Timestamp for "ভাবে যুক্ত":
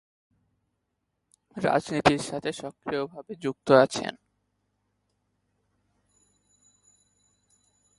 3.05-3.67